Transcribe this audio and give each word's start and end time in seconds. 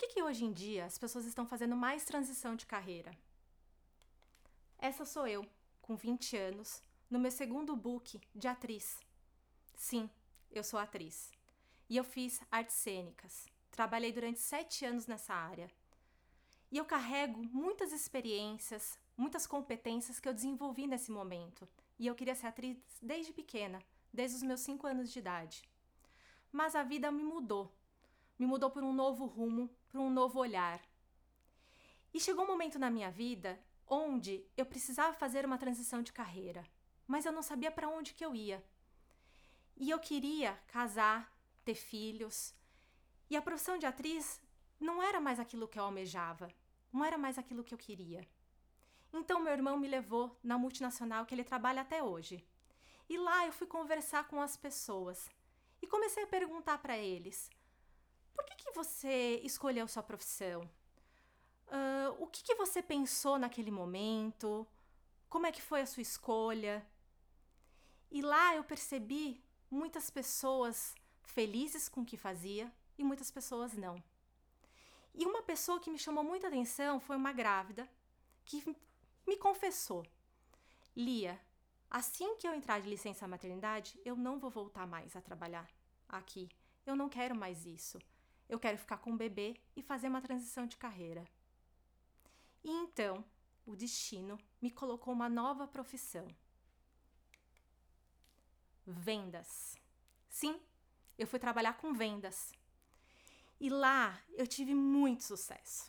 que, 0.00 0.08
que 0.08 0.22
hoje 0.22 0.46
em 0.46 0.52
dia 0.52 0.86
as 0.86 0.96
pessoas 0.96 1.26
estão 1.26 1.46
fazendo 1.46 1.76
mais 1.76 2.06
transição 2.06 2.56
de 2.56 2.64
carreira? 2.64 3.12
Essa 4.78 5.04
sou 5.04 5.26
eu, 5.26 5.46
com 5.82 5.94
20 5.94 6.38
anos, 6.38 6.82
no 7.10 7.18
meu 7.18 7.30
segundo 7.30 7.76
book 7.76 8.18
de 8.34 8.48
atriz. 8.48 8.98
Sim, 9.76 10.08
eu 10.50 10.64
sou 10.64 10.80
atriz. 10.80 11.30
E 11.86 11.98
eu 11.98 12.04
fiz 12.04 12.40
artes 12.50 12.76
cênicas. 12.76 13.46
Trabalhei 13.70 14.10
durante 14.10 14.40
sete 14.40 14.86
anos 14.86 15.06
nessa 15.06 15.34
área. 15.34 15.70
E 16.72 16.78
eu 16.78 16.86
carrego 16.86 17.42
muitas 17.42 17.92
experiências, 17.92 18.98
muitas 19.18 19.46
competências 19.46 20.18
que 20.18 20.26
eu 20.26 20.32
desenvolvi 20.32 20.86
nesse 20.86 21.10
momento. 21.10 21.68
E 21.98 22.06
eu 22.06 22.14
queria 22.14 22.34
ser 22.34 22.46
atriz 22.46 22.78
desde 23.02 23.34
pequena, 23.34 23.82
desde 24.10 24.38
os 24.38 24.42
meus 24.42 24.60
cinco 24.60 24.86
anos 24.86 25.12
de 25.12 25.18
idade. 25.18 25.62
Mas 26.50 26.74
a 26.74 26.82
vida 26.82 27.12
me 27.12 27.22
mudou. 27.22 27.70
Me 28.40 28.46
mudou 28.46 28.70
por 28.70 28.82
um 28.82 28.90
novo 28.90 29.26
rumo, 29.26 29.68
por 29.90 30.00
um 30.00 30.08
novo 30.08 30.38
olhar. 30.38 30.80
E 32.14 32.18
chegou 32.18 32.46
um 32.46 32.48
momento 32.48 32.78
na 32.78 32.88
minha 32.88 33.10
vida 33.10 33.60
onde 33.86 34.42
eu 34.56 34.64
precisava 34.64 35.12
fazer 35.12 35.44
uma 35.44 35.58
transição 35.58 36.00
de 36.00 36.10
carreira, 36.10 36.66
mas 37.06 37.26
eu 37.26 37.32
não 37.32 37.42
sabia 37.42 37.70
para 37.70 37.90
onde 37.90 38.14
que 38.14 38.24
eu 38.24 38.34
ia. 38.34 38.64
E 39.76 39.90
eu 39.90 39.98
queria 39.98 40.58
casar, 40.68 41.30
ter 41.66 41.74
filhos. 41.74 42.54
E 43.28 43.36
a 43.36 43.42
profissão 43.42 43.76
de 43.76 43.84
atriz 43.84 44.40
não 44.80 45.02
era 45.02 45.20
mais 45.20 45.38
aquilo 45.38 45.68
que 45.68 45.78
eu 45.78 45.84
almejava, 45.84 46.48
não 46.90 47.04
era 47.04 47.18
mais 47.18 47.36
aquilo 47.36 47.62
que 47.62 47.74
eu 47.74 47.78
queria. 47.78 48.26
Então 49.12 49.38
meu 49.38 49.52
irmão 49.52 49.78
me 49.78 49.86
levou 49.86 50.34
na 50.42 50.56
multinacional 50.56 51.26
que 51.26 51.34
ele 51.34 51.44
trabalha 51.44 51.82
até 51.82 52.02
hoje. 52.02 52.42
E 53.06 53.18
lá 53.18 53.44
eu 53.44 53.52
fui 53.52 53.66
conversar 53.66 54.26
com 54.28 54.40
as 54.40 54.56
pessoas 54.56 55.30
e 55.82 55.86
comecei 55.86 56.22
a 56.22 56.26
perguntar 56.26 56.78
para 56.78 56.96
eles: 56.96 57.50
por 58.34 58.44
que, 58.44 58.56
que 58.56 58.72
você 58.72 59.40
escolheu 59.44 59.86
sua 59.88 60.02
profissão? 60.02 60.62
Uh, 61.68 62.22
o 62.22 62.26
que, 62.26 62.42
que 62.42 62.54
você 62.54 62.82
pensou 62.82 63.38
naquele 63.38 63.70
momento? 63.70 64.66
Como 65.28 65.46
é 65.46 65.52
que 65.52 65.62
foi 65.62 65.82
a 65.82 65.86
sua 65.86 66.02
escolha? 66.02 66.84
E 68.10 68.20
lá 68.22 68.56
eu 68.56 68.64
percebi 68.64 69.40
muitas 69.70 70.10
pessoas 70.10 70.94
felizes 71.22 71.88
com 71.88 72.00
o 72.00 72.04
que 72.04 72.16
fazia 72.16 72.72
e 72.98 73.04
muitas 73.04 73.30
pessoas 73.30 73.74
não. 73.74 74.02
E 75.14 75.24
uma 75.24 75.42
pessoa 75.42 75.80
que 75.80 75.90
me 75.90 75.98
chamou 75.98 76.24
muita 76.24 76.48
atenção 76.48 77.00
foi 77.00 77.16
uma 77.16 77.32
grávida 77.32 77.88
que 78.44 78.64
me 79.26 79.36
confessou: 79.36 80.04
Lia, 80.96 81.40
assim 81.88 82.36
que 82.36 82.46
eu 82.48 82.54
entrar 82.54 82.80
de 82.80 82.88
licença 82.88 83.28
maternidade, 83.28 83.98
eu 84.04 84.16
não 84.16 84.38
vou 84.38 84.50
voltar 84.50 84.86
mais 84.86 85.14
a 85.14 85.20
trabalhar 85.20 85.68
aqui. 86.08 86.48
Eu 86.84 86.96
não 86.96 87.08
quero 87.08 87.34
mais 87.34 87.64
isso. 87.64 87.98
Eu 88.50 88.58
quero 88.58 88.76
ficar 88.76 88.98
com 88.98 89.12
o 89.12 89.16
bebê 89.16 89.56
e 89.76 89.80
fazer 89.80 90.08
uma 90.08 90.20
transição 90.20 90.66
de 90.66 90.76
carreira. 90.76 91.24
E 92.64 92.68
então, 92.68 93.24
o 93.64 93.76
destino 93.76 94.36
me 94.60 94.72
colocou 94.72 95.14
uma 95.14 95.28
nova 95.28 95.68
profissão: 95.68 96.26
vendas. 98.84 99.76
Sim, 100.28 100.60
eu 101.16 101.28
fui 101.28 101.38
trabalhar 101.38 101.74
com 101.74 101.92
vendas. 101.92 102.52
E 103.60 103.70
lá 103.70 104.20
eu 104.32 104.48
tive 104.48 104.74
muito 104.74 105.22
sucesso. 105.22 105.88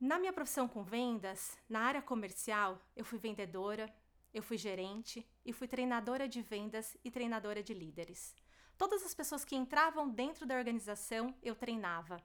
Na 0.00 0.18
minha 0.18 0.32
profissão 0.32 0.66
com 0.66 0.82
vendas, 0.82 1.56
na 1.68 1.82
área 1.82 2.02
comercial, 2.02 2.82
eu 2.96 3.04
fui 3.04 3.20
vendedora, 3.20 3.94
eu 4.34 4.42
fui 4.42 4.58
gerente 4.58 5.24
e 5.44 5.52
fui 5.52 5.68
treinadora 5.68 6.28
de 6.28 6.42
vendas 6.42 6.96
e 7.04 7.12
treinadora 7.12 7.62
de 7.62 7.72
líderes. 7.72 8.34
Todas 8.82 9.04
as 9.04 9.14
pessoas 9.14 9.44
que 9.44 9.54
entravam 9.54 10.08
dentro 10.08 10.44
da 10.44 10.56
organização, 10.56 11.32
eu 11.40 11.54
treinava. 11.54 12.20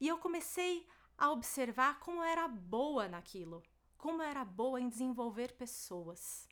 E 0.00 0.06
eu 0.06 0.18
comecei 0.18 0.86
a 1.18 1.32
observar 1.32 1.98
como 1.98 2.22
era 2.22 2.46
boa 2.46 3.08
naquilo, 3.08 3.60
como 3.98 4.22
era 4.22 4.44
boa 4.44 4.80
em 4.80 4.88
desenvolver 4.88 5.54
pessoas. 5.54 6.48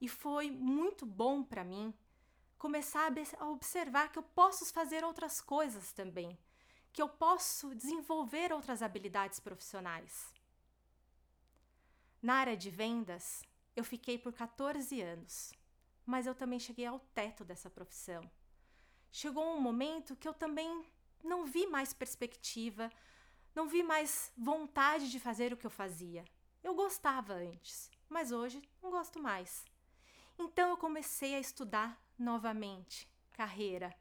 E 0.00 0.08
foi 0.08 0.48
muito 0.48 1.04
bom 1.04 1.42
para 1.42 1.64
mim 1.64 1.92
começar 2.56 3.12
a 3.40 3.48
observar 3.48 4.12
que 4.12 4.18
eu 4.20 4.22
posso 4.22 4.64
fazer 4.72 5.02
outras 5.02 5.40
coisas 5.40 5.92
também, 5.92 6.38
que 6.92 7.02
eu 7.02 7.08
posso 7.08 7.74
desenvolver 7.74 8.52
outras 8.52 8.80
habilidades 8.80 9.40
profissionais. 9.40 10.32
Na 12.22 12.34
área 12.34 12.56
de 12.56 12.70
vendas, 12.70 13.42
eu 13.74 13.82
fiquei 13.82 14.16
por 14.16 14.32
14 14.32 15.02
anos, 15.02 15.52
mas 16.06 16.26
eu 16.26 16.34
também 16.34 16.58
cheguei 16.58 16.86
ao 16.86 16.98
teto 16.98 17.44
dessa 17.44 17.70
profissão. 17.70 18.28
Chegou 19.10 19.56
um 19.56 19.60
momento 19.60 20.16
que 20.16 20.28
eu 20.28 20.34
também 20.34 20.84
não 21.22 21.44
vi 21.46 21.66
mais 21.66 21.92
perspectiva, 21.92 22.90
não 23.54 23.68
vi 23.68 23.82
mais 23.82 24.32
vontade 24.36 25.10
de 25.10 25.20
fazer 25.20 25.52
o 25.52 25.56
que 25.56 25.66
eu 25.66 25.70
fazia. 25.70 26.24
Eu 26.62 26.74
gostava 26.74 27.34
antes, 27.34 27.90
mas 28.08 28.32
hoje 28.32 28.62
não 28.82 28.90
gosto 28.90 29.20
mais. 29.20 29.64
Então 30.38 30.70
eu 30.70 30.76
comecei 30.76 31.34
a 31.34 31.40
estudar 31.40 32.00
novamente 32.18 33.08
carreira. 33.32 33.94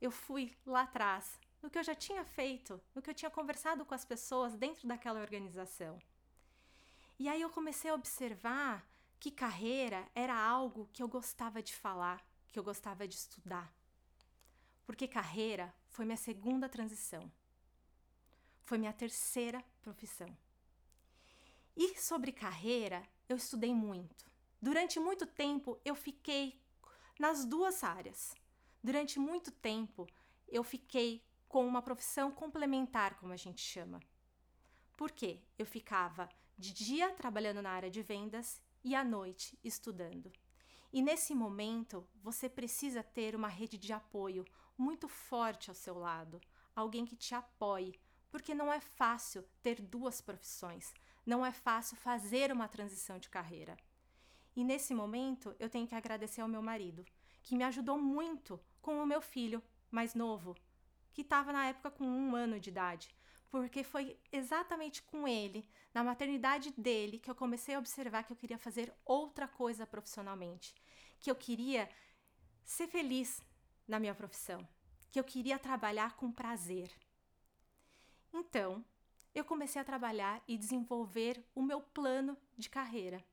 Eu 0.00 0.10
fui 0.10 0.56
lá 0.64 0.82
atrás, 0.82 1.38
no 1.62 1.70
que 1.70 1.78
eu 1.78 1.82
já 1.82 1.94
tinha 1.94 2.24
feito, 2.24 2.80
no 2.94 3.02
que 3.02 3.10
eu 3.10 3.14
tinha 3.14 3.30
conversado 3.30 3.84
com 3.84 3.94
as 3.94 4.04
pessoas 4.04 4.54
dentro 4.54 4.86
daquela 4.86 5.20
organização. 5.20 6.00
E 7.18 7.28
aí 7.28 7.40
eu 7.40 7.50
comecei 7.50 7.90
a 7.90 7.94
observar 7.94 8.86
que 9.24 9.30
carreira 9.30 10.06
era 10.14 10.36
algo 10.36 10.86
que 10.92 11.02
eu 11.02 11.08
gostava 11.08 11.62
de 11.62 11.74
falar, 11.74 12.22
que 12.46 12.58
eu 12.58 12.62
gostava 12.62 13.08
de 13.08 13.14
estudar. 13.14 13.74
Porque 14.84 15.08
carreira 15.08 15.74
foi 15.88 16.04
minha 16.04 16.18
segunda 16.18 16.68
transição. 16.68 17.32
Foi 18.64 18.76
minha 18.76 18.92
terceira 18.92 19.64
profissão. 19.80 20.28
E 21.74 21.98
sobre 21.98 22.32
carreira, 22.32 23.02
eu 23.26 23.38
estudei 23.38 23.72
muito. 23.72 24.30
Durante 24.60 25.00
muito 25.00 25.24
tempo, 25.24 25.80
eu 25.86 25.94
fiquei 25.94 26.60
nas 27.18 27.46
duas 27.46 27.82
áreas. 27.82 28.34
Durante 28.82 29.18
muito 29.18 29.50
tempo, 29.50 30.06
eu 30.46 30.62
fiquei 30.62 31.24
com 31.48 31.66
uma 31.66 31.80
profissão 31.80 32.30
complementar, 32.30 33.14
como 33.14 33.32
a 33.32 33.38
gente 33.38 33.62
chama. 33.62 34.00
Por 34.98 35.10
quê? 35.10 35.40
Eu 35.58 35.64
ficava 35.64 36.28
de 36.58 36.74
dia 36.74 37.10
trabalhando 37.14 37.62
na 37.62 37.70
área 37.70 37.90
de 37.90 38.02
vendas 38.02 38.60
e 38.84 38.94
à 38.94 39.02
noite 39.02 39.58
estudando. 39.64 40.30
E 40.92 41.02
nesse 41.02 41.34
momento, 41.34 42.06
você 42.22 42.48
precisa 42.48 43.02
ter 43.02 43.34
uma 43.34 43.48
rede 43.48 43.76
de 43.76 43.92
apoio 43.92 44.44
muito 44.78 45.08
forte 45.08 45.70
ao 45.70 45.74
seu 45.74 45.98
lado, 45.98 46.40
alguém 46.76 47.04
que 47.04 47.16
te 47.16 47.34
apoie, 47.34 47.98
porque 48.30 48.54
não 48.54 48.72
é 48.72 48.80
fácil 48.80 49.44
ter 49.62 49.80
duas 49.80 50.20
profissões, 50.20 50.92
não 51.24 51.44
é 51.44 51.50
fácil 51.50 51.96
fazer 51.96 52.52
uma 52.52 52.68
transição 52.68 53.18
de 53.18 53.28
carreira. 53.28 53.76
E 54.54 54.62
nesse 54.62 54.94
momento 54.94 55.54
eu 55.58 55.68
tenho 55.68 55.86
que 55.88 55.94
agradecer 55.94 56.40
ao 56.40 56.48
meu 56.48 56.62
marido, 56.62 57.04
que 57.42 57.56
me 57.56 57.64
ajudou 57.64 57.98
muito 57.98 58.60
com 58.80 59.02
o 59.02 59.06
meu 59.06 59.20
filho 59.20 59.62
mais 59.90 60.14
novo, 60.14 60.54
que 61.12 61.22
estava 61.22 61.52
na 61.52 61.66
época 61.66 61.90
com 61.90 62.04
um 62.04 62.36
ano 62.36 62.60
de 62.60 62.70
idade, 62.70 63.14
porque 63.54 63.84
foi 63.84 64.18
exatamente 64.32 65.00
com 65.00 65.28
ele, 65.28 65.64
na 65.94 66.02
maternidade 66.02 66.72
dele, 66.72 67.20
que 67.20 67.30
eu 67.30 67.36
comecei 67.36 67.76
a 67.76 67.78
observar 67.78 68.24
que 68.24 68.32
eu 68.32 68.36
queria 68.36 68.58
fazer 68.58 68.92
outra 69.04 69.46
coisa 69.46 69.86
profissionalmente, 69.86 70.74
que 71.20 71.30
eu 71.30 71.36
queria 71.36 71.88
ser 72.64 72.88
feliz 72.88 73.40
na 73.86 74.00
minha 74.00 74.12
profissão, 74.12 74.66
que 75.12 75.20
eu 75.20 75.22
queria 75.22 75.56
trabalhar 75.56 76.16
com 76.16 76.32
prazer. 76.32 76.90
Então, 78.32 78.84
eu 79.32 79.44
comecei 79.44 79.80
a 79.80 79.84
trabalhar 79.84 80.42
e 80.48 80.58
desenvolver 80.58 81.40
o 81.54 81.62
meu 81.62 81.80
plano 81.80 82.36
de 82.58 82.68
carreira. 82.68 83.24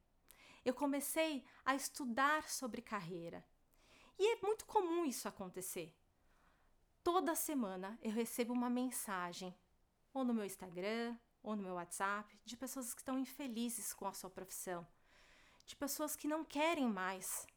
Eu 0.64 0.76
comecei 0.76 1.44
a 1.66 1.74
estudar 1.74 2.48
sobre 2.48 2.84
carreira. 2.84 3.44
E 4.20 4.34
é 4.36 4.42
muito 4.44 4.68
comum 4.68 5.04
isso 5.04 5.28
acontecer. 5.28 5.92
Toda 7.04 7.34
semana 7.34 7.98
eu 8.04 8.12
recebo 8.12 8.54
uma 8.54 8.70
mensagem, 8.70 9.52
ou 10.14 10.24
no 10.24 10.34
meu 10.34 10.46
Instagram, 10.46 11.18
ou 11.44 11.56
no 11.56 11.64
meu 11.64 11.74
WhatsApp, 11.74 12.40
de 12.46 12.56
pessoas 12.56 12.94
que 12.94 13.02
estão 13.02 13.18
infelizes 13.18 13.94
com 13.94 14.08
a 14.08 14.14
sua 14.14 14.30
profissão, 14.30 14.88
de 15.66 15.76
pessoas 15.76 16.16
que 16.16 16.28
não 16.28 16.44
querem 16.44 16.88
mais, 16.88 17.48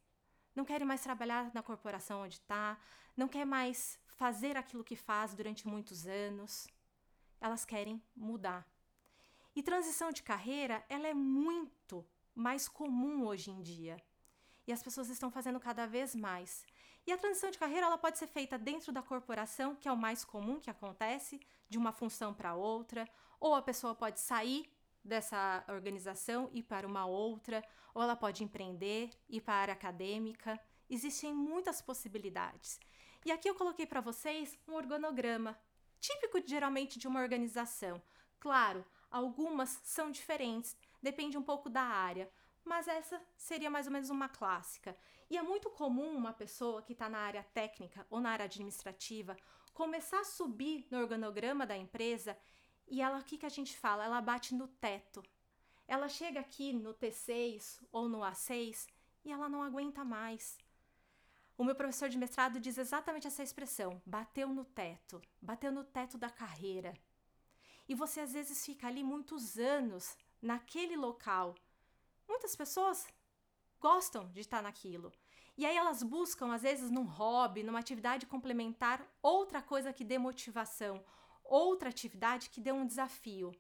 não 0.55 0.65
querem 0.65 0.87
mais 0.87 1.03
trabalhar 1.03 1.53
na 1.55 1.63
corporação 1.63 2.23
onde 2.23 2.35
está, 2.35 2.79
não 3.17 3.29
quer 3.29 3.45
mais 3.45 3.99
fazer 4.07 4.57
aquilo 4.57 4.85
que 4.85 4.97
faz 4.97 5.35
durante 5.35 5.67
muitos 5.67 6.07
anos 6.07 6.67
elas 7.41 7.65
querem 7.65 8.03
mudar. 8.17 8.67
E 9.55 9.63
transição 9.63 10.11
de 10.11 10.23
carreira, 10.23 10.85
ela 10.89 11.07
é 11.07 11.13
muito 11.15 12.05
mais 12.35 12.69
comum 12.69 13.27
hoje 13.27 13.51
em 13.51 13.61
dia. 13.61 14.03
E 14.67 14.73
as 14.73 14.83
pessoas 14.83 15.11
estão 15.11 15.31
fazendo 15.31 15.61
cada 15.61 15.87
vez 15.87 16.15
mais. 16.15 16.65
E 17.07 17.13
a 17.13 17.19
transição 17.19 17.51
de 17.51 17.59
carreira 17.59 17.87
ela 17.87 17.99
pode 17.99 18.19
ser 18.19 18.27
feita 18.27 18.59
dentro 18.59 18.91
da 18.91 19.03
corporação, 19.03 19.77
que 19.77 19.89
é 19.89 19.93
o 19.93 19.97
mais 19.97 20.25
comum 20.25 20.59
que 20.59 20.71
acontece, 20.71 21.39
de 21.69 21.77
uma 21.77 21.93
função 21.93 22.33
para 22.33 22.55
outra, 22.55 23.09
ou 23.39 23.55
a 23.55 23.61
pessoa 23.63 23.95
pode 23.95 24.21
sair 24.21 24.71
dessa 25.05 25.63
organização 25.69 26.49
e 26.53 26.63
para 26.63 26.87
uma 26.87 27.05
outra, 27.05 27.63
ou 27.93 28.03
ela 28.03 28.17
pode 28.17 28.43
empreender, 28.43 29.11
ir 29.29 29.43
para 29.43 29.73
a 29.73 29.75
acadêmica. 29.75 30.59
Existem 30.89 31.35
muitas 31.35 31.83
possibilidades. 31.83 32.81
E 33.25 33.31
aqui 33.31 33.49
eu 33.49 33.55
coloquei 33.55 33.87
para 33.87 34.01
vocês 34.01 34.59
um 34.67 34.75
organograma 34.75 35.59
típico 36.01 36.39
geralmente 36.47 36.99
de 36.99 37.07
uma 37.07 37.21
organização. 37.21 38.01
Claro, 38.41 38.85
algumas 39.11 39.81
são 39.83 40.11
diferentes, 40.11 40.77
depende 41.03 41.37
um 41.37 41.43
pouco 41.43 41.71
da 41.71 41.83
área, 41.83 42.31
mas 42.65 42.89
essa 42.89 43.21
seria 43.37 43.71
mais 43.71 43.87
ou 43.87 43.93
menos 43.93 44.11
uma 44.11 44.29
clássica. 44.29 44.97
E 45.29 45.37
é 45.37 45.43
muito 45.43 45.71
comum 45.71 46.15
uma 46.15 46.33
pessoa 46.33 46.83
que 46.83 46.93
está 46.93 47.09
na 47.09 47.19
área 47.19 47.43
técnica 47.43 48.07
ou 48.11 48.21
na 48.21 48.31
área 48.31 48.45
administrativa 48.45 49.37
começar 49.73 50.21
a 50.21 50.25
subir 50.25 50.87
no 50.91 50.99
organograma 50.99 51.67
da 51.67 51.77
empresa 51.77 52.39
e 52.87 53.01
ela, 53.01 53.19
o 53.19 53.25
que, 53.25 53.39
que 53.39 53.47
a 53.47 53.51
gente 53.51 53.77
fala? 53.77 54.05
Ela 54.05 54.21
bate 54.21 54.55
no 54.55 54.69
teto. 54.69 55.23
Ela 55.87 56.09
chega 56.09 56.41
aqui 56.41 56.73
no 56.73 56.95
T6 56.95 57.81
ou 57.91 58.09
no 58.09 58.21
A6 58.21 58.87
e 59.25 59.33
ela 59.33 59.49
não 59.49 59.63
aguenta 59.63 60.05
mais. 60.05 60.59
O 61.57 61.65
meu 61.65 61.75
professor 61.75 62.09
de 62.09 62.19
mestrado 62.19 62.61
diz 62.61 62.79
exatamente 62.79 63.27
essa 63.27 63.43
expressão: 63.43 64.01
bateu 64.05 64.49
no 64.49 64.65
teto, 64.65 65.21
bateu 65.41 65.73
no 65.73 65.85
teto 65.85 66.19
da 66.19 66.31
carreira. 66.31 66.95
E 67.89 67.95
você 67.95 68.21
às 68.21 68.33
vezes 68.33 68.65
fica 68.65 68.87
ali 68.87 69.03
muitos 69.03 69.59
anos 69.59 70.17
naquele 70.41 70.97
local. 70.97 71.55
Muitas 72.29 72.55
pessoas 72.57 73.07
gostam 73.81 74.31
de 74.33 74.41
estar 74.41 74.63
naquilo. 74.63 75.13
E 75.57 75.65
aí 75.65 75.77
elas 75.77 76.03
buscam, 76.03 76.53
às 76.53 76.63
vezes, 76.63 76.91
num 76.91 77.05
hobby, 77.05 77.63
numa 77.63 77.79
atividade 77.79 78.27
complementar, 78.27 79.07
outra 79.23 79.63
coisa 79.63 79.93
que 79.93 80.05
dê 80.05 80.19
motivação, 80.19 81.05
outra 81.45 81.89
atividade 81.89 82.51
que 82.51 82.61
dê 82.61 82.73
um 82.73 82.87
desafio. 82.87 83.53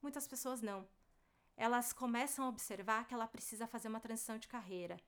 Muitas 0.00 0.26
pessoas 0.26 0.62
não. 0.62 0.88
Elas 1.56 1.92
começam 1.92 2.44
a 2.44 2.48
observar 2.48 3.06
que 3.06 3.14
ela 3.14 3.26
precisa 3.26 3.66
fazer 3.66 3.88
uma 3.88 4.00
transição 4.00 4.38
de 4.38 4.48
carreira. 4.48 4.98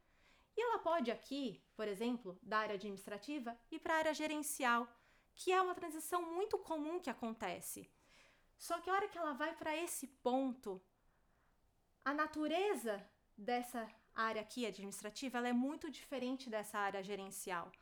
E 0.56 0.60
ela 0.60 0.78
pode 0.78 1.10
aqui, 1.10 1.62
por 1.74 1.86
exemplo, 1.86 2.38
da 2.42 2.58
área 2.58 2.74
administrativa 2.74 3.58
e 3.70 3.78
para 3.78 3.94
a 3.94 3.98
área 3.98 4.14
gerencial, 4.14 4.88
que 5.34 5.52
é 5.52 5.60
uma 5.60 5.74
transição 5.74 6.22
muito 6.22 6.58
comum 6.58 6.98
que 6.98 7.10
acontece. 7.10 7.90
Só 8.58 8.80
que 8.80 8.88
a 8.88 8.94
hora 8.94 9.08
que 9.08 9.18
ela 9.18 9.34
vai 9.34 9.54
para 9.54 9.76
esse 9.76 10.06
ponto, 10.06 10.82
a 12.06 12.14
natureza 12.14 13.04
dessa 13.36 13.84
área 14.14 14.40
aqui 14.40 14.64
administrativa 14.64 15.38
ela 15.38 15.48
é 15.48 15.52
muito 15.52 15.90
diferente 15.90 16.48
dessa 16.48 16.78
área 16.78 17.02
gerencial. 17.02 17.72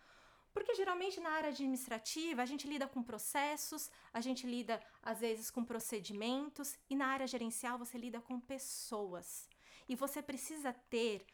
Porque 0.50 0.74
geralmente 0.74 1.20
na 1.20 1.28
área 1.28 1.50
administrativa 1.50 2.40
a 2.40 2.46
gente 2.46 2.66
lida 2.66 2.88
com 2.88 3.02
processos, 3.02 3.90
a 4.14 4.22
gente 4.22 4.46
lida 4.46 4.80
às 5.02 5.20
vezes 5.20 5.50
com 5.50 5.62
procedimentos 5.62 6.74
e 6.88 6.96
na 6.96 7.08
área 7.08 7.26
gerencial 7.26 7.76
você 7.76 7.98
lida 7.98 8.18
com 8.18 8.40
pessoas. 8.40 9.46
E 9.86 9.94
você 9.94 10.22
precisa 10.22 10.72
ter 10.72 11.26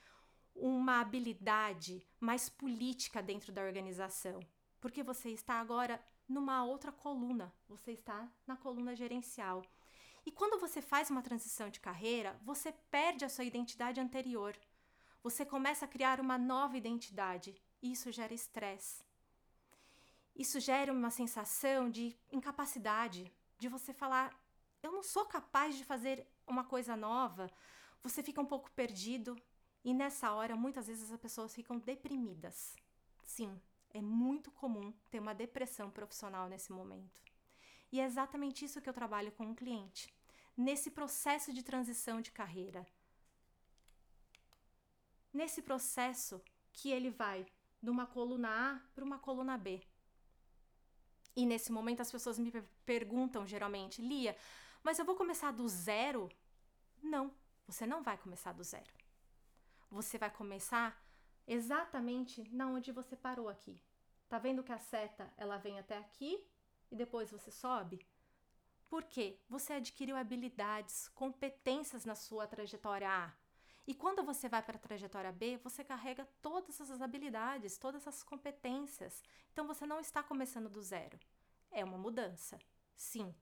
uma 0.52 1.00
habilidade 1.00 2.04
mais 2.18 2.48
política 2.48 3.22
dentro 3.22 3.52
da 3.52 3.62
organização, 3.62 4.40
porque 4.80 5.04
você 5.04 5.30
está 5.30 5.60
agora 5.60 6.04
numa 6.28 6.64
outra 6.64 6.90
coluna, 6.90 7.54
você 7.68 7.92
está 7.92 8.28
na 8.44 8.56
coluna 8.56 8.96
gerencial. 8.96 9.62
E 10.24 10.30
quando 10.30 10.60
você 10.60 10.82
faz 10.82 11.10
uma 11.10 11.22
transição 11.22 11.70
de 11.70 11.80
carreira, 11.80 12.38
você 12.42 12.72
perde 12.90 13.24
a 13.24 13.28
sua 13.28 13.44
identidade 13.44 14.00
anterior. 14.00 14.56
Você 15.22 15.44
começa 15.44 15.84
a 15.84 15.88
criar 15.88 16.20
uma 16.20 16.38
nova 16.38 16.76
identidade 16.76 17.60
e 17.82 17.92
isso 17.92 18.10
gera 18.12 18.34
estresse. 18.34 19.04
Isso 20.34 20.60
gera 20.60 20.92
uma 20.92 21.10
sensação 21.10 21.90
de 21.90 22.16
incapacidade, 22.32 23.30
de 23.58 23.68
você 23.68 23.92
falar: 23.92 24.34
eu 24.82 24.92
não 24.92 25.02
sou 25.02 25.26
capaz 25.26 25.76
de 25.76 25.84
fazer 25.84 26.26
uma 26.46 26.64
coisa 26.64 26.96
nova. 26.96 27.50
Você 28.02 28.22
fica 28.22 28.40
um 28.40 28.46
pouco 28.46 28.70
perdido 28.70 29.36
e 29.84 29.92
nessa 29.92 30.32
hora 30.32 30.56
muitas 30.56 30.86
vezes 30.86 31.10
as 31.10 31.20
pessoas 31.20 31.54
ficam 31.54 31.78
deprimidas. 31.78 32.74
Sim, 33.22 33.60
é 33.90 34.00
muito 34.00 34.50
comum 34.50 34.92
ter 35.10 35.20
uma 35.20 35.34
depressão 35.34 35.90
profissional 35.90 36.48
nesse 36.48 36.72
momento. 36.72 37.20
E 37.92 38.00
é 38.00 38.04
exatamente 38.04 38.64
isso 38.64 38.80
que 38.80 38.88
eu 38.88 38.92
trabalho 38.92 39.32
com 39.32 39.46
o 39.46 39.50
um 39.50 39.54
cliente, 39.54 40.12
nesse 40.56 40.90
processo 40.90 41.52
de 41.52 41.62
transição 41.62 42.20
de 42.20 42.30
carreira. 42.30 42.86
Nesse 45.32 45.62
processo 45.62 46.40
que 46.72 46.90
ele 46.90 47.10
vai 47.10 47.46
de 47.82 47.90
uma 47.90 48.06
coluna 48.06 48.48
A 48.48 48.80
para 48.94 49.04
uma 49.04 49.18
coluna 49.18 49.56
B. 49.56 49.80
E 51.34 51.46
nesse 51.46 51.72
momento 51.72 52.00
as 52.00 52.10
pessoas 52.10 52.38
me 52.38 52.52
perguntam 52.84 53.46
geralmente, 53.46 54.02
Lia, 54.02 54.36
mas 54.82 54.98
eu 54.98 55.04
vou 55.04 55.14
começar 55.14 55.52
do 55.52 55.68
zero? 55.68 56.28
Não, 57.02 57.32
você 57.66 57.86
não 57.86 58.02
vai 58.02 58.16
começar 58.18 58.52
do 58.52 58.64
zero. 58.64 58.92
Você 59.90 60.18
vai 60.18 60.30
começar 60.30 61.00
exatamente 61.46 62.48
na 62.54 62.66
onde 62.66 62.92
você 62.92 63.16
parou 63.16 63.48
aqui. 63.48 63.80
Tá 64.28 64.38
vendo 64.38 64.62
que 64.62 64.72
a 64.72 64.78
seta 64.78 65.32
ela 65.36 65.56
vem 65.58 65.78
até 65.78 65.98
aqui 65.98 66.44
e 66.90 66.96
depois 66.96 67.30
você 67.30 67.50
sobe? 67.50 68.04
Por 68.88 69.04
quê? 69.04 69.38
Você 69.48 69.74
adquiriu 69.74 70.16
habilidades, 70.16 71.08
competências 71.08 72.04
na 72.04 72.14
sua 72.14 72.46
trajetória 72.46 73.08
A. 73.08 73.32
E 73.86 73.94
quando 73.94 74.22
você 74.22 74.48
vai 74.48 74.62
para 74.62 74.76
a 74.76 74.80
trajetória 74.80 75.32
B, 75.32 75.56
você 75.58 75.82
carrega 75.84 76.28
todas 76.42 76.80
essas 76.80 77.00
habilidades, 77.00 77.78
todas 77.78 78.06
essas 78.06 78.22
competências. 78.22 79.22
Então 79.52 79.66
você 79.66 79.86
não 79.86 80.00
está 80.00 80.22
começando 80.22 80.68
do 80.68 80.82
zero. 80.82 81.18
É 81.70 81.84
uma 81.84 81.98
mudança, 81.98 82.58
sim. 82.96 83.34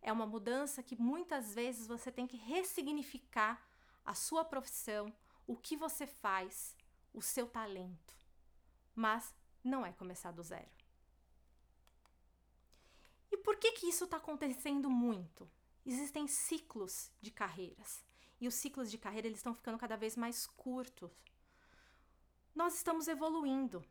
É 0.00 0.12
uma 0.12 0.26
mudança 0.26 0.82
que 0.82 0.96
muitas 0.96 1.54
vezes 1.54 1.86
você 1.86 2.10
tem 2.10 2.26
que 2.26 2.36
ressignificar 2.36 3.62
a 4.04 4.14
sua 4.14 4.44
profissão, 4.44 5.12
o 5.46 5.56
que 5.56 5.76
você 5.76 6.06
faz, 6.06 6.74
o 7.12 7.20
seu 7.20 7.46
talento. 7.46 8.14
Mas 8.94 9.34
não 9.62 9.84
é 9.84 9.92
começar 9.92 10.30
do 10.30 10.42
zero. 10.42 10.75
Por 13.46 13.54
que 13.54 13.70
que 13.70 13.86
isso 13.86 14.06
está 14.06 14.16
acontecendo 14.16 14.90
muito? 14.90 15.48
Existem 15.86 16.26
ciclos 16.26 17.12
de 17.22 17.30
carreiras 17.30 18.04
e 18.40 18.48
os 18.48 18.56
ciclos 18.56 18.90
de 18.90 18.98
carreira 18.98 19.28
eles 19.28 19.38
estão 19.38 19.54
ficando 19.54 19.78
cada 19.78 19.96
vez 19.96 20.16
mais 20.16 20.48
curtos. 20.48 21.12
Nós 22.52 22.74
estamos 22.74 23.06
evoluindo. 23.06 23.84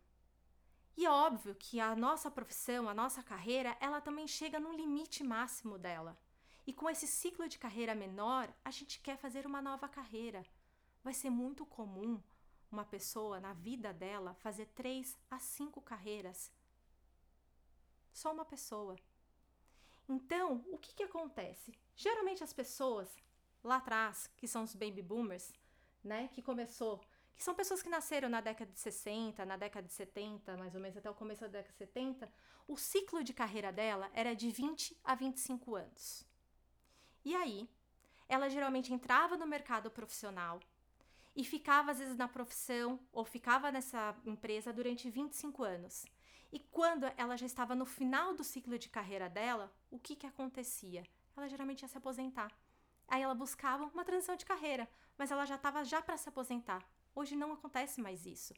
E 0.97 1.05
é 1.05 1.09
óbvio 1.09 1.55
que 1.55 1.79
a 1.79 1.95
nossa 1.95 2.29
profissão, 2.29 2.89
a 2.89 2.93
nossa 2.93 3.23
carreira, 3.23 3.77
ela 3.79 4.01
também 4.01 4.27
chega 4.27 4.59
num 4.59 4.75
limite 4.75 5.23
máximo 5.23 5.77
dela. 5.77 6.19
E 6.67 6.73
com 6.73 6.89
esse 6.89 7.07
ciclo 7.07 7.47
de 7.47 7.57
carreira 7.57 7.95
menor, 7.95 8.53
a 8.61 8.71
gente 8.71 8.99
quer 8.99 9.17
fazer 9.17 9.45
uma 9.45 9.61
nova 9.61 9.87
carreira. 9.87 10.45
Vai 11.01 11.13
ser 11.13 11.29
muito 11.29 11.65
comum 11.65 12.21
uma 12.69 12.83
pessoa 12.83 13.39
na 13.39 13.53
vida 13.53 13.93
dela 13.93 14.33
fazer 14.33 14.65
três 14.75 15.17
a 15.31 15.39
cinco 15.39 15.79
carreiras. 15.79 16.51
Só 18.11 18.33
uma 18.33 18.43
pessoa. 18.43 18.97
Então, 20.07 20.63
o 20.71 20.77
que, 20.77 20.93
que 20.93 21.03
acontece? 21.03 21.73
Geralmente 21.95 22.43
as 22.43 22.53
pessoas 22.53 23.15
lá 23.63 23.77
atrás, 23.77 24.29
que 24.37 24.47
são 24.47 24.63
os 24.63 24.75
baby 24.75 25.01
boomers, 25.01 25.53
né, 26.03 26.29
que 26.31 26.41
começou, 26.41 27.01
que 27.35 27.43
são 27.43 27.55
pessoas 27.55 27.81
que 27.81 27.89
nasceram 27.89 28.29
na 28.29 28.39
década 28.39 28.71
de 28.71 28.79
60, 28.79 29.45
na 29.45 29.57
década 29.57 29.87
de 29.87 29.93
70, 29.93 30.55
mais 30.57 30.75
ou 30.75 30.81
menos 30.81 30.95
até 30.95 31.09
o 31.09 31.15
começo 31.15 31.41
da 31.41 31.47
década 31.47 31.71
de 31.71 31.77
70, 31.77 32.31
o 32.67 32.77
ciclo 32.77 33.23
de 33.23 33.33
carreira 33.33 33.71
dela 33.71 34.09
era 34.13 34.35
de 34.35 34.49
20 34.51 34.97
a 35.03 35.15
25 35.15 35.75
anos. 35.75 36.25
E 37.23 37.35
aí, 37.35 37.67
ela 38.29 38.49
geralmente 38.49 38.93
entrava 38.93 39.35
no 39.35 39.47
mercado 39.47 39.89
profissional 39.89 40.59
e 41.35 41.43
ficava 41.43 41.91
às 41.91 41.99
vezes 41.99 42.15
na 42.15 42.27
profissão 42.27 42.99
ou 43.11 43.25
ficava 43.25 43.71
nessa 43.71 44.15
empresa 44.25 44.71
durante 44.71 45.09
25 45.09 45.63
anos. 45.63 46.05
E 46.55 46.59
quando 46.71 47.05
ela 47.17 47.35
já 47.35 47.45
estava 47.45 47.75
no 47.75 47.85
final 47.85 48.33
do 48.33 48.41
ciclo 48.41 48.79
de 48.79 48.87
carreira 48.87 49.27
dela, 49.27 49.69
o 49.91 49.99
que 49.99 50.15
que 50.15 50.25
acontecia? 50.25 51.03
Ela 51.35 51.49
geralmente 51.49 51.81
ia 51.81 51.87
se 51.89 51.97
aposentar. 51.97 52.49
Aí 53.09 53.21
ela 53.21 53.35
buscava 53.35 53.83
uma 53.93 54.05
transição 54.05 54.37
de 54.37 54.45
carreira, 54.45 54.87
mas 55.17 55.31
ela 55.31 55.45
já 55.45 55.55
estava 55.55 55.83
já 55.83 56.01
para 56.01 56.15
se 56.15 56.29
aposentar. 56.29 56.81
Hoje 57.13 57.35
não 57.35 57.51
acontece 57.51 57.99
mais 57.99 58.25
isso. 58.25 58.53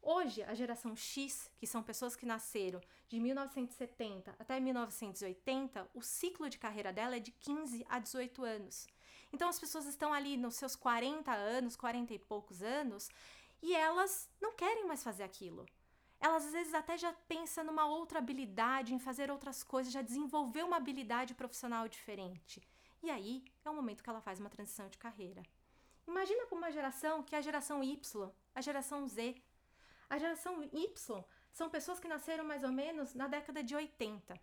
Hoje, 0.00 0.42
a 0.42 0.54
geração 0.54 0.96
X, 0.96 1.50
que 1.58 1.66
são 1.66 1.82
pessoas 1.82 2.16
que 2.16 2.24
nasceram 2.24 2.80
de 3.10 3.20
1970 3.20 4.34
até 4.38 4.58
1980, 4.58 5.90
o 5.92 6.00
ciclo 6.00 6.48
de 6.48 6.56
carreira 6.56 6.94
dela 6.94 7.16
é 7.16 7.20
de 7.20 7.30
15 7.30 7.84
a 7.90 7.98
18 7.98 8.42
anos. 8.42 8.86
Então, 9.30 9.50
as 9.50 9.60
pessoas 9.60 9.84
estão 9.84 10.14
ali 10.14 10.38
nos 10.38 10.54
seus 10.54 10.74
40 10.74 11.30
anos, 11.30 11.76
40 11.76 12.14
e 12.14 12.18
poucos 12.18 12.62
anos, 12.62 13.10
e 13.60 13.74
elas 13.74 14.30
não 14.40 14.54
querem 14.54 14.86
mais 14.86 15.04
fazer 15.04 15.24
aquilo. 15.24 15.66
Elas 16.26 16.46
às 16.46 16.52
vezes 16.52 16.72
até 16.72 16.96
já 16.96 17.12
pensam 17.28 17.62
numa 17.64 17.84
outra 17.84 18.18
habilidade, 18.18 18.94
em 18.94 18.98
fazer 18.98 19.30
outras 19.30 19.62
coisas, 19.62 19.92
já 19.92 20.00
desenvolver 20.00 20.62
uma 20.64 20.78
habilidade 20.78 21.34
profissional 21.34 21.86
diferente. 21.86 22.66
E 23.02 23.10
aí 23.10 23.44
é 23.62 23.68
o 23.68 23.74
momento 23.74 24.02
que 24.02 24.08
ela 24.08 24.22
faz 24.22 24.40
uma 24.40 24.48
transição 24.48 24.88
de 24.88 24.96
carreira. 24.96 25.42
Imagina 26.08 26.46
para 26.46 26.56
uma 26.56 26.70
geração 26.72 27.22
que 27.22 27.34
é 27.34 27.38
a 27.38 27.42
geração 27.42 27.84
Y, 27.84 28.30
a 28.54 28.60
geração 28.62 29.06
Z. 29.06 29.34
A 30.08 30.16
geração 30.16 30.62
Y 30.62 31.24
são 31.52 31.68
pessoas 31.68 32.00
que 32.00 32.08
nasceram 32.08 32.42
mais 32.42 32.64
ou 32.64 32.72
menos 32.72 33.12
na 33.12 33.28
década 33.28 33.62
de 33.62 33.76
80. 33.76 34.40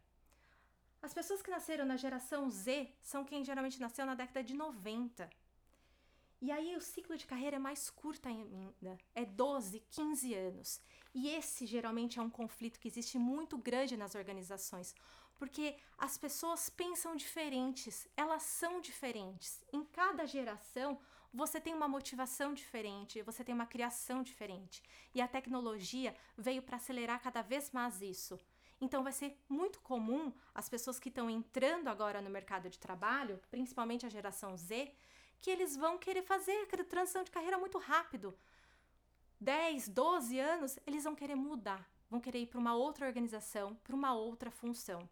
As 1.02 1.16
pessoas 1.16 1.42
que 1.42 1.50
nasceram 1.50 1.84
na 1.84 1.98
geração 1.98 2.48
Z 2.48 2.94
são 3.02 3.26
quem 3.26 3.44
geralmente 3.44 3.82
nasceu 3.82 4.06
na 4.06 4.14
década 4.14 4.44
de 4.44 4.54
90. 4.54 5.28
E 6.42 6.52
aí 6.52 6.76
o 6.76 6.82
ciclo 6.82 7.16
de 7.16 7.28
carreira 7.28 7.58
é 7.58 7.60
mais 7.60 7.92
curto 7.92 8.28
ainda, 8.28 8.98
é 9.14 9.24
12, 9.24 9.80
15 9.92 10.34
anos. 10.34 10.82
E 11.14 11.30
esse 11.30 11.68
geralmente 11.68 12.18
é 12.18 12.22
um 12.22 12.32
conflito 12.32 12.80
que 12.80 12.88
existe 12.88 13.20
muito 13.20 13.60
grande 13.60 13.96
nas 13.96 14.16
organizações, 14.16 14.96
porque 15.38 15.76
as 16.00 16.18
pessoas 16.18 16.68
pensam 16.68 17.16
diferentes, 17.16 18.08
elas 18.18 18.42
são 18.42 18.82
diferentes. 18.82 19.64
Em 19.72 19.84
cada 19.84 20.26
geração, 20.26 21.00
você 21.32 21.62
tem 21.62 21.76
uma 21.76 21.88
motivação 21.88 22.56
diferente, 22.56 23.22
você 23.22 23.44
tem 23.44 23.54
uma 23.54 23.68
criação 23.68 24.24
diferente. 24.24 24.82
E 25.14 25.22
a 25.22 25.28
tecnologia 25.28 26.16
veio 26.36 26.64
para 26.64 26.78
acelerar 26.78 27.22
cada 27.22 27.44
vez 27.44 27.72
mais 27.72 28.02
isso. 28.02 28.40
Então 28.82 29.04
vai 29.04 29.14
ser 29.14 29.40
muito 29.48 29.80
comum 29.82 30.34
as 30.56 30.68
pessoas 30.68 31.00
que 31.00 31.10
estão 31.10 31.30
entrando 31.30 31.88
agora 31.88 32.20
no 32.20 32.32
mercado 32.32 32.68
de 32.68 32.80
trabalho, 32.80 33.40
principalmente 33.52 34.08
a 34.08 34.10
geração 34.10 34.58
Z, 34.58 34.92
que 35.42 35.50
eles 35.50 35.76
vão 35.76 35.98
querer 35.98 36.22
fazer 36.22 36.68
a 36.72 36.84
transição 36.84 37.24
de 37.24 37.32
carreira 37.32 37.58
muito 37.58 37.78
rápido. 37.78 38.38
10, 39.40 39.90
12 39.90 40.40
anos, 40.40 40.80
eles 40.86 41.04
vão 41.04 41.16
querer 41.16 41.36
mudar, 41.36 41.90
vão 42.10 42.22
querer 42.22 42.42
ir 42.42 42.46
para 42.46 42.60
uma 42.60 42.76
outra 42.76 43.08
organização, 43.08 43.76
para 43.76 43.96
uma 43.96 44.14
outra 44.14 44.52
função. 44.52 45.10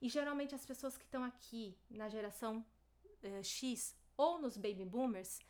E 0.00 0.08
geralmente 0.08 0.54
as 0.54 0.64
pessoas 0.64 0.96
que 0.96 1.04
estão 1.04 1.24
aqui 1.24 1.76
na 1.90 2.08
geração 2.08 2.64
uh, 3.22 3.42
X 3.42 3.96
ou 4.16 4.40
nos 4.40 4.56
baby 4.56 4.84
boomers, 4.84 5.40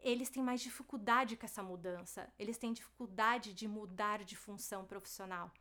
eles 0.00 0.30
têm 0.30 0.42
mais 0.42 0.62
dificuldade 0.62 1.36
com 1.36 1.44
essa 1.44 1.62
mudança, 1.62 2.32
eles 2.38 2.56
têm 2.56 2.72
dificuldade 2.72 3.52
de 3.52 3.68
mudar 3.68 4.24
de 4.24 4.36
função 4.36 4.86
profissional. 4.86 5.52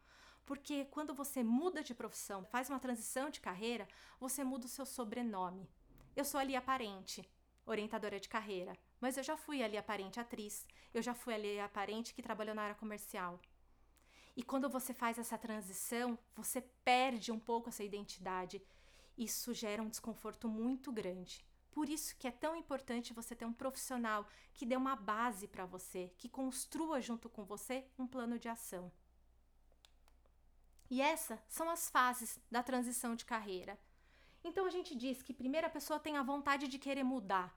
Porque 0.45 0.85
quando 0.85 1.13
você 1.13 1.43
muda 1.43 1.83
de 1.83 1.93
profissão, 1.93 2.45
faz 2.45 2.69
uma 2.69 2.79
transição 2.79 3.29
de 3.29 3.41
carreira, 3.41 3.87
você 4.19 4.43
muda 4.43 4.67
o 4.67 4.69
seu 4.69 4.85
sobrenome. 4.85 5.67
Eu 6.15 6.23
sou 6.23 6.39
ali 6.39 6.55
aparente, 6.55 7.27
orientadora 7.65 8.19
de 8.19 8.29
carreira, 8.29 8.77
mas 8.99 9.17
eu 9.17 9.23
já 9.23 9.35
fui 9.35 9.63
ali 9.63 9.77
aparente 9.77 10.19
atriz, 10.19 10.65
eu 10.93 11.01
já 11.01 11.13
fui 11.13 11.33
ali 11.33 11.59
aparente 11.59 12.13
que 12.13 12.21
trabalhou 12.21 12.55
na 12.55 12.63
área 12.63 12.75
comercial. 12.75 13.39
E 14.35 14.43
quando 14.43 14.69
você 14.69 14.93
faz 14.93 15.17
essa 15.17 15.37
transição, 15.37 16.19
você 16.35 16.61
perde 16.61 17.31
um 17.31 17.39
pouco 17.39 17.69
essa 17.69 17.83
identidade. 17.83 18.61
Isso 19.17 19.53
gera 19.53 19.81
um 19.81 19.87
desconforto 19.87 20.49
muito 20.49 20.91
grande. 20.91 21.45
Por 21.71 21.89
isso 21.89 22.15
que 22.17 22.27
é 22.27 22.31
tão 22.31 22.55
importante 22.55 23.13
você 23.13 23.35
ter 23.35 23.45
um 23.45 23.53
profissional 23.53 24.27
que 24.53 24.65
dê 24.65 24.75
uma 24.75 24.95
base 24.95 25.47
para 25.47 25.65
você, 25.65 26.11
que 26.17 26.29
construa 26.29 27.01
junto 27.01 27.29
com 27.29 27.43
você 27.43 27.85
um 27.97 28.07
plano 28.07 28.37
de 28.37 28.47
ação. 28.47 28.91
E 30.89 31.01
essas 31.01 31.39
são 31.47 31.69
as 31.69 31.89
fases 31.89 32.39
da 32.49 32.61
transição 32.61 33.15
de 33.15 33.25
carreira. 33.25 33.79
Então 34.47 34.67
a 34.67 34.69
gente 34.69 34.93
diz 34.95 35.23
que 35.23 35.33
primeiro 35.33 35.65
a 35.65 35.71
pessoa 35.77 35.99
tem 35.99 36.17
a 36.17 36.23
vontade 36.23 36.67
de 36.67 36.77
querer 36.77 37.03
mudar. 37.03 37.47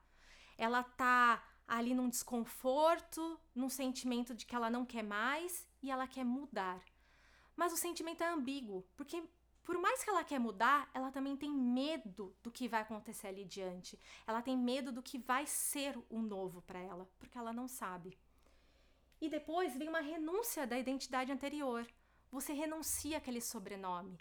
Ela 0.56 0.82
tá 0.82 1.44
ali 1.76 1.92
num 1.94 2.08
desconforto, 2.08 3.38
num 3.54 3.68
sentimento 3.68 4.34
de 4.34 4.46
que 4.46 4.56
ela 4.56 4.70
não 4.70 4.86
quer 4.86 5.04
mais 5.04 5.68
e 5.82 5.90
ela 5.90 6.06
quer 6.06 6.24
mudar. 6.24 6.82
Mas 7.54 7.74
o 7.74 7.76
sentimento 7.76 8.22
é 8.22 8.28
ambíguo, 8.28 8.86
porque 8.96 9.22
por 9.62 9.76
mais 9.76 10.02
que 10.02 10.08
ela 10.08 10.24
quer 10.24 10.40
mudar, 10.40 10.90
ela 10.94 11.12
também 11.12 11.36
tem 11.36 11.50
medo 11.50 12.34
do 12.42 12.50
que 12.50 12.66
vai 12.66 12.80
acontecer 12.80 13.26
ali 13.26 13.44
diante. 13.44 13.98
Ela 14.26 14.40
tem 14.40 14.56
medo 14.56 14.90
do 14.90 15.02
que 15.02 15.18
vai 15.18 15.44
ser 15.46 15.94
o 16.08 16.22
novo 16.22 16.62
para 16.62 16.78
ela, 16.78 17.06
porque 17.18 17.36
ela 17.36 17.52
não 17.52 17.68
sabe. 17.68 18.18
E 19.20 19.28
depois 19.28 19.76
vem 19.76 19.90
uma 19.90 20.00
renúncia 20.00 20.66
da 20.66 20.78
identidade 20.78 21.30
anterior. 21.30 21.86
Você 22.32 22.54
renuncia 22.54 23.18
aquele 23.18 23.42
sobrenome. 23.42 24.18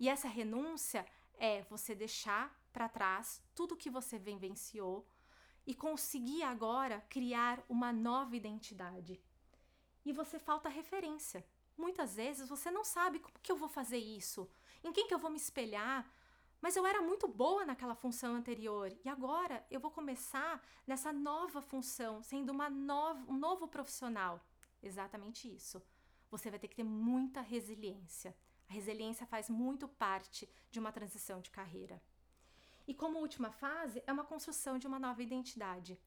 E 0.00 0.08
essa 0.08 0.26
renúncia 0.26 1.06
é 1.38 1.62
você 1.62 1.94
deixar 1.94 2.54
para 2.72 2.88
trás 2.88 3.42
tudo 3.54 3.76
que 3.76 3.90
você 3.90 4.18
vivenciou 4.18 5.06
e 5.66 5.74
conseguir 5.74 6.42
agora 6.42 7.00
criar 7.08 7.62
uma 7.68 7.92
nova 7.92 8.36
identidade. 8.36 9.20
E 10.04 10.12
você 10.12 10.38
falta 10.38 10.68
referência. 10.68 11.46
Muitas 11.76 12.16
vezes 12.16 12.48
você 12.48 12.70
não 12.70 12.84
sabe 12.84 13.18
como 13.18 13.38
que 13.42 13.50
eu 13.50 13.56
vou 13.56 13.68
fazer 13.68 13.98
isso 13.98 14.48
em 14.84 14.92
quem 14.92 15.06
que 15.06 15.14
eu 15.14 15.18
vou 15.18 15.30
me 15.30 15.36
espelhar? 15.36 16.10
Mas 16.60 16.76
eu 16.76 16.86
era 16.86 17.02
muito 17.02 17.26
boa 17.26 17.64
naquela 17.64 17.94
função 17.94 18.34
anterior 18.34 18.96
e 19.04 19.08
agora 19.08 19.64
eu 19.70 19.80
vou 19.80 19.90
começar 19.90 20.62
nessa 20.86 21.12
nova 21.12 21.60
função, 21.60 22.22
sendo 22.22 22.50
uma 22.50 22.70
nova, 22.70 23.30
um 23.30 23.36
novo 23.36 23.66
profissional. 23.66 24.40
Exatamente 24.82 25.52
isso. 25.52 25.82
Você 26.30 26.50
vai 26.50 26.58
ter 26.58 26.68
que 26.68 26.76
ter 26.76 26.84
muita 26.84 27.40
resiliência. 27.40 28.36
A 28.68 28.72
resiliência 28.72 29.26
faz 29.26 29.48
muito 29.48 29.86
parte 29.88 30.48
de 30.70 30.78
uma 30.78 30.92
transição 30.92 31.40
de 31.40 31.50
carreira. 31.50 32.02
E 32.86 32.94
como 32.94 33.18
última 33.18 33.50
fase, 33.50 34.02
é 34.06 34.12
uma 34.12 34.24
construção 34.24 34.78
de 34.78 34.86
uma 34.86 34.98
nova 34.98 35.22
identidade. 35.22 36.00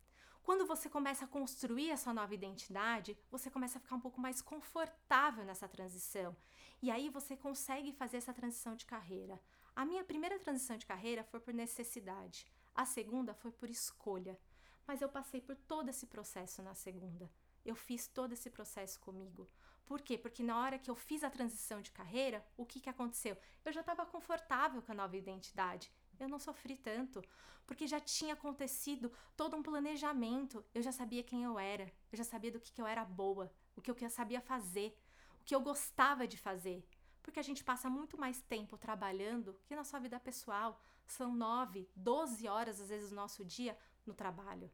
Quando 0.43 0.67
você 0.67 0.87
começa 0.89 1.25
a 1.25 1.27
construir 1.27 1.91
a 1.91 1.97
sua 1.97 2.13
nova 2.13 2.33
identidade, 2.33 3.17
você 3.31 3.49
começa 3.49 3.77
a 3.77 3.81
ficar 3.81 3.95
um 3.95 3.99
pouco 3.99 4.21
mais 4.21 4.41
confortável 4.41 5.43
nessa 5.43 5.67
transição. 5.67 6.35
E 6.81 6.91
aí 6.91 7.09
você 7.09 7.35
consegue 7.35 7.91
fazer 7.93 8.17
essa 8.17 8.33
transição 8.33 8.75
de 8.75 8.85
carreira. 8.85 9.41
A 9.75 9.83
minha 9.83 10.03
primeira 10.03 10.37
transição 10.37 10.77
de 10.77 10.85
carreira 10.85 11.23
foi 11.23 11.39
por 11.39 11.53
necessidade. 11.53 12.45
A 12.75 12.85
segunda 12.85 13.33
foi 13.33 13.51
por 13.51 13.69
escolha. 13.69 14.39
Mas 14.85 15.01
eu 15.01 15.09
passei 15.09 15.41
por 15.41 15.55
todo 15.55 15.89
esse 15.89 16.05
processo 16.05 16.61
na 16.61 16.75
segunda. 16.75 17.27
Eu 17.65 17.75
fiz 17.75 18.07
todo 18.07 18.33
esse 18.33 18.49
processo 18.49 18.99
comigo. 18.99 19.49
Por 19.85 20.01
quê? 20.01 20.17
Porque 20.17 20.43
na 20.43 20.59
hora 20.59 20.79
que 20.79 20.89
eu 20.89 20.95
fiz 20.95 21.23
a 21.23 21.29
transição 21.29 21.81
de 21.81 21.91
carreira, 21.91 22.45
o 22.55 22.65
que, 22.65 22.79
que 22.79 22.89
aconteceu? 22.89 23.37
Eu 23.63 23.71
já 23.71 23.81
estava 23.81 24.05
confortável 24.05 24.81
com 24.81 24.91
a 24.91 24.95
nova 24.95 25.17
identidade 25.17 25.91
eu 26.19 26.29
não 26.29 26.39
sofri 26.39 26.77
tanto, 26.77 27.21
porque 27.65 27.87
já 27.87 27.99
tinha 27.99 28.33
acontecido 28.33 29.11
todo 29.35 29.55
um 29.55 29.63
planejamento. 29.63 30.63
Eu 30.73 30.81
já 30.81 30.91
sabia 30.91 31.23
quem 31.23 31.43
eu 31.43 31.57
era, 31.59 31.91
eu 32.11 32.17
já 32.17 32.23
sabia 32.23 32.51
do 32.51 32.59
que, 32.59 32.71
que 32.71 32.81
eu 32.81 32.87
era 32.87 33.03
boa, 33.03 33.51
o 33.75 33.81
que 33.81 33.91
eu 33.91 34.09
sabia 34.09 34.41
fazer, 34.41 34.97
o 35.41 35.43
que 35.43 35.53
eu 35.53 35.59
gostava 35.59 36.27
de 36.27 36.37
fazer. 36.37 36.87
Porque 37.21 37.39
a 37.39 37.43
gente 37.43 37.63
passa 37.63 37.89
muito 37.89 38.19
mais 38.19 38.41
tempo 38.41 38.77
trabalhando 38.77 39.59
que 39.65 39.75
na 39.75 39.83
sua 39.83 39.99
vida 39.99 40.19
pessoal. 40.19 40.79
São 41.07 41.35
nove, 41.35 41.87
doze 41.95 42.47
horas, 42.47 42.81
às 42.81 42.89
vezes, 42.89 43.09
do 43.09 43.15
nosso 43.15 43.45
dia 43.45 43.77
no 44.07 44.13
trabalho. 44.13 44.71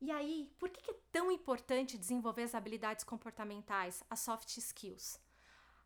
E 0.00 0.10
aí, 0.10 0.52
por 0.58 0.68
que 0.68 0.90
é 0.90 0.94
tão 1.10 1.30
importante 1.30 1.98
desenvolver 1.98 2.42
as 2.42 2.54
habilidades 2.54 3.04
comportamentais, 3.04 4.04
as 4.10 4.20
soft 4.20 4.56
skills? 4.56 5.18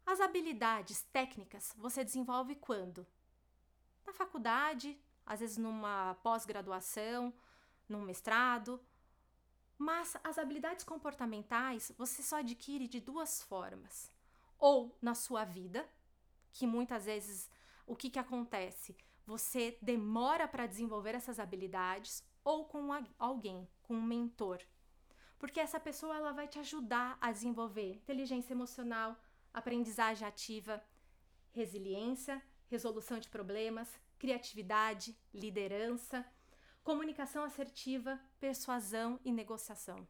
As 0.05 0.21
habilidades 0.21 1.03
técnicas 1.13 1.75
você 1.77 2.03
desenvolve 2.03 2.57
quando? 2.57 3.07
na 4.11 4.13
faculdade, 4.13 4.99
às 5.25 5.41
vezes 5.41 5.57
numa 5.57 6.15
pós-graduação, 6.23 7.33
num 7.89 8.03
mestrado. 8.03 8.81
Mas 9.79 10.17
as 10.23 10.37
habilidades 10.37 10.85
comportamentais 10.85 11.93
você 11.97 12.23
só 12.23 12.39
adquire 12.39 12.87
de 12.89 13.01
duas 13.01 13.43
formas. 13.43 14.13
Ou 14.59 14.97
na 15.01 15.15
sua 15.15 15.45
vida, 15.45 15.89
que 16.53 16.67
muitas 16.67 17.05
vezes 17.07 17.49
o 17.87 17.97
que, 17.97 18.11
que 18.11 18.19
acontece? 18.19 18.97
Você 19.27 19.79
demora 19.81 20.49
para 20.49 20.67
desenvolver 20.67 21.15
essas 21.15 21.39
habilidades, 21.39 22.25
ou 22.51 22.65
com 22.65 22.89
alguém, 23.19 23.69
com 23.83 23.95
um 23.95 24.03
mentor. 24.03 24.61
Porque 25.39 25.61
essa 25.61 25.81
pessoa 25.81 26.17
ela 26.17 26.33
vai 26.33 26.47
te 26.47 26.59
ajudar 26.59 27.17
a 27.21 27.33
desenvolver 27.33 27.95
inteligência 27.95 28.53
emocional, 28.53 29.17
aprendizagem 29.53 30.27
ativa, 30.27 30.83
resiliência 31.53 32.43
resolução 32.71 33.19
de 33.19 33.29
problemas, 33.29 33.89
criatividade, 34.17 35.19
liderança, 35.35 36.25
comunicação 36.85 37.43
assertiva, 37.43 38.21
persuasão 38.39 39.19
e 39.25 39.33
negociação. 39.33 40.07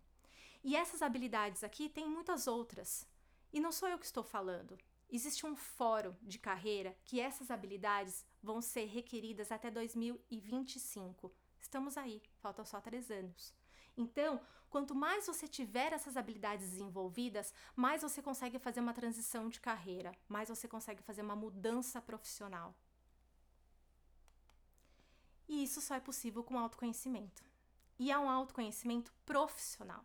E 0.63 0.77
essas 0.77 1.01
habilidades 1.01 1.65
aqui 1.65 1.89
tem 1.89 2.07
muitas 2.07 2.47
outras. 2.47 3.09
E 3.51 3.59
não 3.59 3.73
sou 3.73 3.89
eu 3.89 3.99
que 3.99 4.05
estou 4.05 4.23
falando. 4.23 4.79
Existe 5.09 5.47
um 5.47 5.57
fórum 5.57 6.15
de 6.21 6.39
carreira 6.39 6.95
que 7.03 7.19
essas 7.19 7.51
habilidades 7.51 8.27
vão 8.43 8.61
ser 8.61 8.85
requeridas 8.85 9.51
até 9.51 9.71
2025. 9.71 11.33
Estamos 11.71 11.97
aí, 11.97 12.21
faltam 12.41 12.65
só 12.65 12.81
três 12.81 13.13
anos. 13.13 13.55
Então, 13.97 14.41
quanto 14.69 14.93
mais 14.93 15.29
você 15.29 15.47
tiver 15.47 15.93
essas 15.93 16.17
habilidades 16.17 16.69
desenvolvidas, 16.69 17.55
mais 17.77 18.03
você 18.03 18.21
consegue 18.21 18.59
fazer 18.59 18.81
uma 18.81 18.93
transição 18.93 19.49
de 19.49 19.61
carreira, 19.61 20.13
mais 20.29 20.49
você 20.49 20.67
consegue 20.67 21.01
fazer 21.01 21.23
uma 21.23 21.37
mudança 21.37 22.03
profissional. 22.03 22.75
E 25.49 25.63
isso 25.63 25.81
só 25.81 25.95
é 25.95 26.01
possível 26.01 26.43
com 26.43 26.59
autoconhecimento. 26.59 27.45
E 28.01 28.11
é 28.11 28.19
um 28.19 28.29
autoconhecimento 28.29 29.13
profissional. 29.25 30.05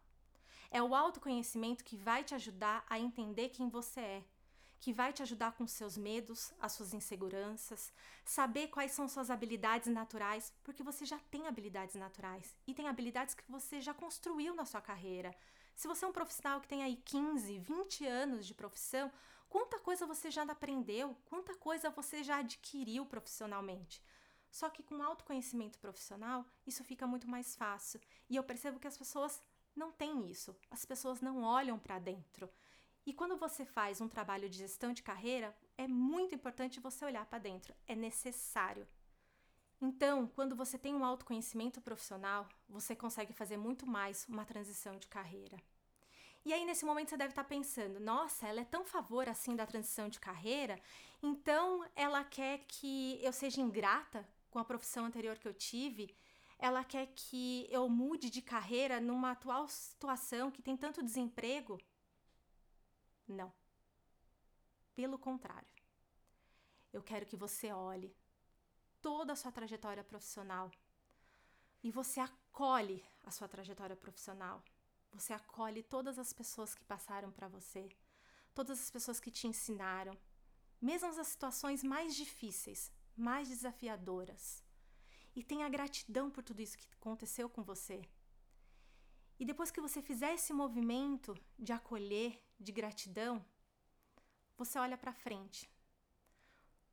É 0.70 0.84
o 0.84 0.94
autoconhecimento 0.94 1.84
que 1.84 1.98
vai 1.98 2.24
te 2.24 2.36
ajudar 2.36 2.86
a 2.88 3.00
entender 3.00 3.50
quem 3.50 3.70
você 3.70 4.02
é, 4.02 4.24
que 4.80 4.94
vai 4.94 5.12
te 5.12 5.22
ajudar 5.22 5.54
com 5.54 5.66
seus 5.66 5.98
medos, 5.98 6.54
as 6.60 6.74
suas 6.74 6.94
inseguranças, 6.94 7.92
saber 8.24 8.68
quais 8.68 8.92
são 8.92 9.08
suas 9.08 9.30
habilidades 9.30 9.88
naturais, 9.88 10.54
porque 10.64 10.84
você 10.84 11.06
já 11.06 11.20
tem 11.32 11.48
habilidades 11.48 11.96
naturais 11.96 12.56
e 12.68 12.74
tem 12.74 12.88
habilidades 12.88 13.34
que 13.34 13.44
você 13.50 13.82
já 13.82 13.94
construiu 13.94 14.54
na 14.54 14.66
sua 14.66 14.82
carreira. 14.82 15.36
Se 15.76 15.88
você 15.88 16.06
é 16.06 16.08
um 16.08 16.14
profissional 16.14 16.62
que 16.62 16.68
tem 16.68 16.84
aí 16.84 16.96
15, 16.98 17.60
20 17.60 18.06
anos 18.06 18.46
de 18.46 18.54
profissão, 18.54 19.12
quanta 19.50 19.80
coisa 19.80 20.06
você 20.06 20.32
já 20.32 20.44
aprendeu, 20.44 21.16
quanta 21.26 21.56
coisa 21.56 21.90
você 21.90 22.24
já 22.24 22.38
adquiriu 22.38 23.06
profissionalmente. 23.06 24.02
Só 24.50 24.70
que 24.70 24.84
com 24.84 25.04
autoconhecimento 25.04 25.78
profissional, 25.80 26.46
isso 26.66 26.84
fica 26.84 27.06
muito 27.06 27.28
mais 27.28 27.56
fácil. 27.58 28.00
E 28.30 28.38
eu 28.38 28.44
percebo 28.44 28.80
que 28.80 28.88
as 28.88 28.98
pessoas 28.98 29.42
não 29.76 29.92
têm 29.92 30.30
isso. 30.30 30.56
As 30.72 30.86
pessoas 30.86 31.20
não 31.20 31.44
olham 31.44 31.78
para 31.78 32.00
dentro. 32.00 32.50
E 33.06 33.14
quando 33.14 33.38
você 33.38 33.64
faz 33.64 34.02
um 34.02 34.08
trabalho 34.08 34.50
de 34.50 34.58
gestão 34.58 34.92
de 34.92 35.04
carreira, 35.04 35.56
é 35.78 35.88
muito 35.88 36.34
importante 36.34 36.80
você 36.80 37.06
olhar 37.06 37.26
para 37.26 37.38
dentro, 37.38 37.76
é 37.88 37.96
necessário. 37.96 38.88
Então, 39.80 40.28
quando 40.28 40.56
você 40.56 40.78
tem 40.78 40.96
um 40.96 41.06
autoconhecimento 41.06 41.80
profissional, 41.80 42.48
você 42.68 42.96
consegue 42.96 43.34
fazer 43.34 43.58
muito 43.58 43.86
mais 43.86 44.26
uma 44.28 44.44
transição 44.44 44.98
de 44.98 45.08
carreira. 45.08 45.62
E 46.44 46.54
aí, 46.54 46.66
nesse 46.66 46.86
momento, 46.86 47.10
você 47.10 47.18
deve 47.18 47.32
estar 47.32 47.44
pensando: 47.44 48.00
nossa, 48.00 48.48
ela 48.48 48.62
é 48.62 48.66
tão 48.66 48.86
favor 48.86 49.28
assim 49.30 49.56
da 49.56 49.66
transição 49.66 50.10
de 50.10 50.20
carreira, 50.20 50.80
então 51.22 51.86
ela 51.96 52.24
quer 52.24 52.66
que 52.68 53.20
eu 53.22 53.34
seja 53.34 53.62
ingrata 53.62 54.28
com 54.50 54.58
a 54.58 54.66
profissão 54.66 55.06
anterior 55.06 55.38
que 55.38 55.48
eu 55.48 55.54
tive, 55.54 56.16
ela 56.58 56.84
quer 56.84 57.08
que 57.16 57.68
eu 57.70 57.88
mude 57.90 58.30
de 58.30 58.42
carreira 58.42 59.02
numa 59.02 59.32
atual 59.32 59.68
situação 59.68 60.50
que 60.50 60.62
tem 60.62 60.78
tanto 60.78 61.04
desemprego. 61.04 61.80
Não. 63.28 63.54
Pelo 64.94 65.18
contrário. 65.18 65.68
Eu 66.94 67.04
quero 67.04 67.26
que 67.26 67.36
você 67.36 67.72
olhe 67.72 68.16
toda 69.02 69.34
a 69.34 69.36
sua 69.36 69.52
trajetória 69.52 70.04
profissional 70.04 70.72
e 71.84 71.92
você 71.92 72.20
acolhe 72.20 73.04
a 73.24 73.32
sua 73.32 73.48
trajetória 73.48 73.96
profissional. 73.96 74.64
Você 75.12 75.34
acolhe 75.34 75.84
todas 75.84 76.18
as 76.18 76.34
pessoas 76.34 76.74
que 76.74 76.84
passaram 76.84 77.32
para 77.32 77.48
você, 77.48 77.90
todas 78.54 78.80
as 78.80 78.90
pessoas 78.90 79.20
que 79.20 79.32
te 79.32 79.48
ensinaram, 79.48 80.18
mesmo 80.82 81.08
as 81.08 81.28
situações 81.28 81.84
mais 81.84 82.16
difíceis, 82.16 82.92
mais 83.16 83.48
desafiadoras. 83.50 84.64
E 85.36 85.44
tenha 85.44 85.68
gratidão 85.70 86.30
por 86.30 86.44
tudo 86.44 86.62
isso 86.62 86.78
que 86.78 86.88
aconteceu 86.94 87.50
com 87.50 87.64
você. 87.64 88.02
E 89.40 89.46
depois 89.46 89.70
que 89.70 89.82
você 89.82 90.02
fizer 90.02 90.34
esse 90.34 90.54
movimento 90.54 91.36
de 91.60 91.74
acolher, 91.74 92.42
de 92.60 92.72
gratidão, 92.72 93.44
você 94.58 94.80
olha 94.80 94.98
para 94.98 95.14
frente. 95.14 95.70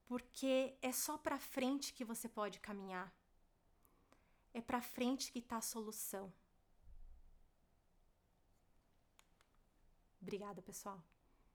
Porque 0.07 0.77
é 0.83 0.93
só 0.93 1.17
para 1.17 1.39
frente 1.39 1.93
que 1.95 2.05
você 2.05 2.29
pode 2.29 2.61
caminhar. 2.61 3.13
É 4.53 4.61
para 4.61 4.83
frente 4.83 5.33
que 5.33 5.39
está 5.39 5.57
a 5.57 5.63
solução. 5.63 6.33
Obrigada, 10.21 10.61
pessoal. 10.63 11.03